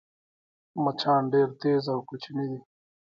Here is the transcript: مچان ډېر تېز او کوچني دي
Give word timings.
مچان 0.83 1.21
ډېر 1.33 1.49
تېز 1.61 1.83
او 1.93 1.99
کوچني 2.07 2.45
دي 2.51 2.59